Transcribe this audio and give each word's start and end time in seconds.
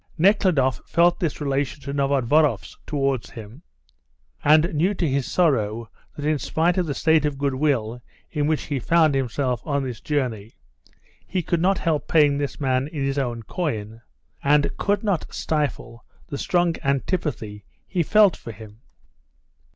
Nekhludoff 0.17 0.81
felt 0.87 1.19
this 1.19 1.39
relation 1.39 1.87
of 1.87 1.95
Novodvoroff's 1.95 2.75
towards 2.87 3.29
him, 3.29 3.61
and 4.43 4.73
knew 4.73 4.95
to 4.95 5.07
his 5.07 5.31
sorrow 5.31 5.91
that 6.15 6.25
in 6.25 6.39
spite 6.39 6.79
of 6.79 6.87
the 6.87 6.95
state 6.95 7.23
of 7.23 7.37
good 7.37 7.53
will 7.53 8.01
in 8.31 8.47
which 8.47 8.63
he 8.63 8.79
found 8.79 9.13
himself 9.13 9.61
on 9.63 9.83
this 9.83 10.01
journey 10.01 10.53
he 11.27 11.43
could 11.43 11.61
not 11.61 11.77
help 11.77 12.07
paying 12.07 12.39
this 12.39 12.59
man 12.59 12.87
in 12.87 13.03
his 13.05 13.19
own 13.19 13.43
coin, 13.43 14.01
and 14.43 14.75
could 14.75 15.03
not 15.03 15.31
stifle 15.31 16.03
the 16.29 16.37
strong 16.39 16.73
antipathy 16.83 17.63
he 17.85 18.01
felt 18.01 18.35
for 18.35 18.51
him. 18.51 18.81